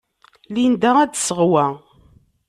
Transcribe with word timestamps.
Linda 0.53 0.91
ad 0.99 1.09
d-tseɣ 1.11 1.41
wa. 1.51 1.65